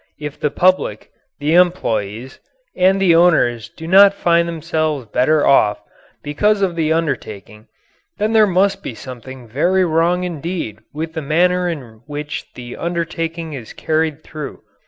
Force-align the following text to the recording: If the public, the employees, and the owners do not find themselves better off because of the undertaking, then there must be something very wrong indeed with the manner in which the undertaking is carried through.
If 0.19 0.39
the 0.39 0.49
public, 0.49 1.11
the 1.39 1.53
employees, 1.53 2.39
and 2.75 2.99
the 2.99 3.13
owners 3.13 3.69
do 3.69 3.87
not 3.87 4.15
find 4.15 4.47
themselves 4.47 5.05
better 5.05 5.45
off 5.45 5.79
because 6.23 6.63
of 6.63 6.75
the 6.75 6.91
undertaking, 6.91 7.67
then 8.17 8.33
there 8.33 8.47
must 8.47 8.81
be 8.81 8.95
something 8.95 9.47
very 9.47 9.85
wrong 9.85 10.23
indeed 10.23 10.79
with 10.91 11.13
the 11.13 11.21
manner 11.21 11.69
in 11.69 12.01
which 12.07 12.51
the 12.55 12.75
undertaking 12.77 13.53
is 13.53 13.73
carried 13.73 14.23
through. 14.23 14.63